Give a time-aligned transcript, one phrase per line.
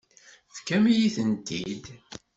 [0.49, 1.85] Tefkam-iyi-tent-id.